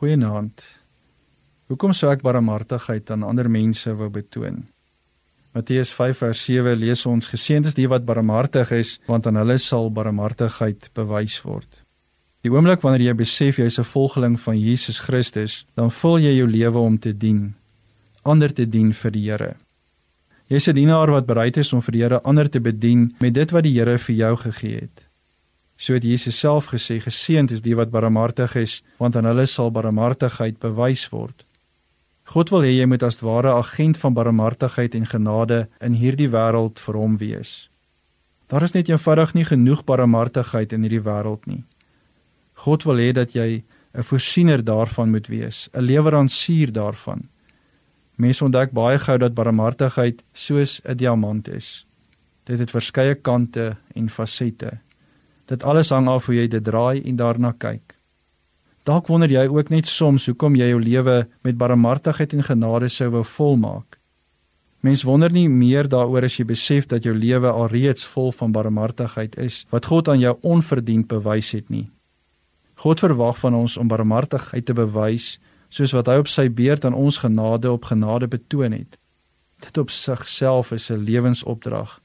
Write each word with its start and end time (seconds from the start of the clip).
Goeienaand. 0.00 0.62
Hoekom 1.68 1.92
sou 1.92 2.08
ek 2.08 2.22
barmhartigheid 2.24 3.10
aan 3.12 3.24
ander 3.28 3.50
mense 3.52 3.92
wou 3.98 4.06
betoon? 4.08 4.62
Matteus 5.52 5.90
5 5.92 6.22
vers 6.22 6.44
7 6.46 6.72
lees 6.80 7.02
ons: 7.04 7.28
Geseënd 7.28 7.68
is 7.68 7.76
die 7.76 7.84
wat 7.92 8.06
barmhartig 8.08 8.72
is, 8.72 8.94
want 9.10 9.28
aan 9.28 9.36
hulle 9.36 9.58
sal 9.60 9.90
barmhartigheid 9.92 10.88
bewys 10.96 11.36
word. 11.44 11.82
Die 12.40 12.48
oomblik 12.48 12.80
wanneer 12.80 13.10
jy 13.10 13.14
besef 13.18 13.58
jy 13.60 13.66
is 13.68 13.76
'n 13.78 13.84
volgeling 13.92 14.40
van 14.40 14.56
Jesus 14.56 15.02
Christus, 15.04 15.66
dan 15.76 15.90
vul 15.90 16.16
jy 16.18 16.32
jou 16.38 16.48
lewe 16.48 16.78
om 16.78 16.96
te 16.98 17.12
dien, 17.12 17.54
ander 18.24 18.48
te 18.48 18.64
dien 18.64 18.94
vir 18.94 19.10
die 19.10 19.28
Here. 19.28 19.56
Jy's 20.48 20.68
'n 20.68 20.80
dienaar 20.80 21.10
wat 21.10 21.26
bereid 21.26 21.58
is 21.58 21.74
om 21.74 21.82
vir 21.82 21.92
die 21.92 22.02
Here 22.02 22.22
ander 22.24 22.48
te 22.48 22.60
bedien 22.60 23.14
met 23.20 23.34
dit 23.34 23.50
wat 23.50 23.64
die 23.64 23.76
Here 23.76 23.98
vir 23.98 24.16
jou 24.16 24.36
gegee 24.36 24.80
het. 24.80 25.09
So 25.80 25.96
het 25.96 26.04
Jesus 26.04 26.36
self 26.38 26.68
gesê: 26.74 26.98
Geseënd 27.00 27.54
is 27.56 27.62
die 27.64 27.76
wat 27.76 27.90
barmhartig 27.90 28.54
is, 28.60 28.82
want 29.00 29.16
aan 29.16 29.24
hulle 29.24 29.46
sal 29.48 29.70
barmhartigheid 29.72 30.58
bewys 30.60 31.06
word. 31.08 31.46
God 32.28 32.52
wil 32.52 32.66
hê 32.66 32.74
jy 32.76 32.86
moet 32.86 33.02
as 33.02 33.16
ware 33.24 33.54
agent 33.56 33.96
van 33.98 34.14
barmhartigheid 34.14 34.94
en 34.94 35.08
genade 35.08 35.64
in 35.80 35.96
hierdie 35.96 36.28
wêreld 36.30 36.78
vir 36.84 36.98
hom 37.00 37.16
wees. 37.18 37.70
Daar 38.52 38.66
is 38.66 38.76
net 38.76 38.90
eenvoudig 38.92 39.32
nie 39.34 39.46
genoeg 39.48 39.80
barmhartigheid 39.88 40.74
in 40.76 40.84
hierdie 40.84 41.02
wêreld 41.06 41.48
nie. 41.48 41.64
God 42.66 42.84
wil 42.84 43.00
hê 43.00 43.10
dat 43.16 43.32
jy 43.32 43.64
'n 43.94 44.02
voorsiener 44.02 44.62
daarvan 44.64 45.10
moet 45.10 45.28
wees, 45.28 45.68
'n 45.72 45.80
leweransier 45.80 46.72
daarvan. 46.72 47.28
Mense 48.16 48.44
ontdek 48.44 48.70
baie 48.72 48.98
gou 48.98 49.18
dat 49.18 49.34
barmhartigheid 49.34 50.22
soos 50.34 50.80
'n 50.84 50.96
diamant 50.96 51.48
is. 51.48 51.86
Dit 52.44 52.58
het 52.58 52.70
verskeie 52.70 53.14
kante 53.14 53.76
en 53.94 54.10
fasette. 54.10 54.78
Dit 55.50 55.64
alles 55.66 55.90
hang 55.90 56.06
af 56.08 56.28
hoe 56.30 56.36
jy 56.36 56.46
dit 56.46 56.62
draai 56.62 57.02
en 57.02 57.16
daarna 57.18 57.50
kyk. 57.58 57.96
Dalk 58.86 59.08
wonder 59.10 59.30
jy 59.30 59.48
ook 59.50 59.70
net 59.74 59.88
soms 59.90 60.28
hoekom 60.30 60.54
jy 60.54 60.68
jou 60.70 60.78
lewe 60.80 61.16
met 61.42 61.58
barmhartigheid 61.58 62.36
en 62.36 62.46
genade 62.46 62.88
sou 62.88 63.10
wou 63.10 63.24
volmaak. 63.26 63.98
Mens 64.80 65.02
wonder 65.04 65.32
nie 65.32 65.48
meer 65.50 65.88
daaroor 65.90 66.24
as 66.24 66.38
jy 66.38 66.46
besef 66.48 66.86
dat 66.88 67.04
jou 67.04 67.12
lewe 67.14 67.50
alreeds 67.50 68.06
vol 68.14 68.30
van 68.32 68.54
barmhartigheid 68.54 69.34
is 69.42 69.64
wat 69.74 69.90
God 69.90 70.08
aan 70.08 70.22
jou 70.22 70.36
onverdiend 70.46 71.08
bewys 71.10 71.50
het 71.52 71.68
nie. 71.68 71.90
God 72.80 73.02
verwag 73.02 73.36
van 73.42 73.58
ons 73.58 73.76
om 73.76 73.90
barmhartigheid 73.90 74.64
te 74.64 74.76
bewys 74.76 75.34
soos 75.68 75.92
wat 75.98 76.06
hy 76.08 76.16
op 76.22 76.30
sy 76.30 76.46
beurt 76.48 76.86
aan 76.86 76.96
ons 76.96 77.18
genade 77.20 77.68
op 77.70 77.90
genade 77.90 78.30
betoon 78.30 78.72
het. 78.72 78.96
Dit 79.60 79.82
op 79.82 79.90
sigself 79.90 80.72
is 80.72 80.90
'n 80.90 81.04
lewensopdrag 81.04 81.98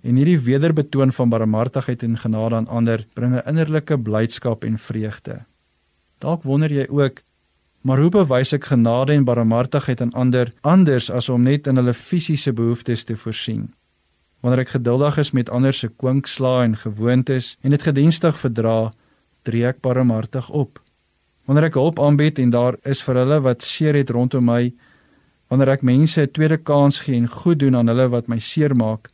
En 0.00 0.16
hierdie 0.16 0.38
wederbetoon 0.40 1.12
van 1.12 1.28
barmhartigheid 1.28 2.02
en 2.02 2.18
genade 2.18 2.54
aan 2.54 2.68
ander 2.68 3.06
bring 3.14 3.34
'n 3.34 3.48
innerlike 3.48 3.98
blydskap 3.98 4.64
en 4.64 4.78
vreugde. 4.78 5.44
Dalk 6.18 6.42
wonder 6.42 6.72
jy 6.72 6.86
ook, 6.88 7.22
maar 7.80 7.98
hoe 7.98 8.10
bewys 8.10 8.52
ek 8.52 8.64
genade 8.64 9.12
en 9.12 9.24
barmhartigheid 9.24 10.00
aan 10.00 10.12
ander 10.12 10.52
anders 10.60 11.10
as 11.10 11.28
om 11.28 11.42
net 11.42 11.66
in 11.66 11.76
hulle 11.76 11.94
fisiese 11.94 12.52
behoeftes 12.52 13.04
te 13.04 13.16
voorsien? 13.16 13.72
Wanneer 14.40 14.58
ek 14.64 14.68
geduldig 14.68 15.18
is 15.18 15.30
met 15.36 15.50
ander 15.50 15.72
se 15.72 15.88
kwinkslae 15.88 16.64
en 16.64 16.76
gewoontes 16.76 17.56
en 17.60 17.70
dit 17.70 17.82
gedienstig 17.82 18.38
verdra, 18.38 18.92
tree 19.42 19.66
ek 19.66 19.80
barmhartig 19.80 20.50
op. 20.50 20.80
Wanneer 21.44 21.64
ek 21.64 21.74
hulp 21.74 22.00
aanbied 22.00 22.38
en 22.38 22.50
daar 22.50 22.76
is 22.84 23.02
vir 23.02 23.14
hulle 23.14 23.40
wat 23.40 23.62
seer 23.62 23.94
het 23.94 24.10
rondom 24.10 24.44
my, 24.44 24.72
wanneer 25.48 25.68
ek 25.76 25.82
mense 25.82 26.20
'n 26.20 26.32
tweede 26.32 26.56
kans 26.56 27.00
gee 27.00 27.16
en 27.16 27.28
goed 27.28 27.58
doen 27.58 27.76
aan 27.76 27.88
hulle 27.88 28.08
wat 28.08 28.28
my 28.28 28.38
seermaak, 28.38 29.10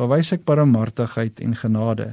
bewys 0.00 0.32
ek 0.32 0.44
barmhartigheid 0.48 1.40
en 1.44 1.54
genade. 1.56 2.08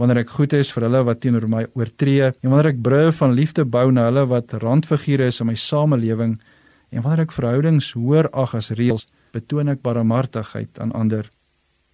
Wanneer 0.00 0.22
ek 0.22 0.32
goed 0.32 0.54
is 0.56 0.70
vir 0.72 0.86
hulle 0.88 1.02
wat 1.06 1.20
teenoor 1.22 1.46
my 1.50 1.66
oortree 1.76 2.30
en 2.30 2.48
wanneer 2.48 2.72
ek 2.72 2.82
brûe 2.82 3.12
van 3.18 3.34
liefde 3.36 3.66
bou 3.68 3.90
na 3.92 4.06
hulle 4.08 4.24
wat 4.30 4.54
randfigure 4.62 5.28
is 5.28 5.40
in 5.42 5.50
my 5.50 5.56
samelewing 5.58 6.38
en 6.90 7.04
wanneer 7.04 7.26
ek 7.26 7.36
verhoudings 7.36 7.92
hoër 7.94 8.30
ag 8.32 8.56
as 8.58 8.72
reëls, 8.74 9.06
betoon 9.36 9.70
ek 9.74 9.84
barmhartigheid 9.84 10.80
aan 10.82 10.94
ander. 10.96 11.28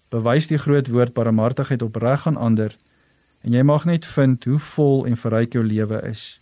Bewys 0.09 0.47
die 0.47 0.61
groot 0.61 0.87
woord 0.89 1.13
barmhartigheid 1.13 1.83
opreg 1.83 2.25
aan 2.29 2.39
ander 2.39 2.77
en 3.43 3.53
jy 3.53 3.63
mag 3.63 3.85
net 3.85 4.07
vind 4.07 4.47
hoe 4.47 4.59
vol 4.73 5.05
en 5.05 5.19
verryk 5.19 5.59
jou 5.59 5.63
lewe 5.63 5.99
is. 6.07 6.39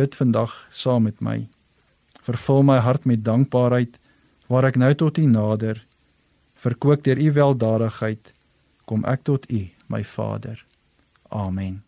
Bid 0.00 0.16
vandag 0.16 0.56
saam 0.72 1.06
met 1.06 1.20
my. 1.20 1.44
Vervul 2.24 2.64
my 2.66 2.80
hart 2.82 3.06
met 3.06 3.22
dankbaarheid 3.24 4.00
waar 4.50 4.66
ek 4.66 4.80
nou 4.80 4.90
tot 4.96 5.20
U 5.20 5.28
nader 5.28 5.84
verkoop 6.60 7.04
deur 7.04 7.20
u 7.20 7.32
weldadigheid 7.32 8.34
kom 8.84 9.04
ek 9.08 9.22
tot 9.28 9.46
u 9.50 9.62
my 9.88 10.04
Vader. 10.04 10.64
Amen. 11.28 11.80